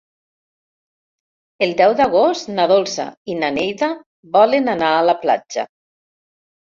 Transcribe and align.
El 1.65 1.73
deu 1.81 1.91
d'agost 1.99 2.49
na 2.53 2.65
Dolça 2.71 3.05
i 3.33 3.35
na 3.41 3.51
Neida 3.57 3.89
volen 4.39 4.73
anar 4.73 4.89
a 5.01 5.05
la 5.11 5.15
platja. 5.27 5.67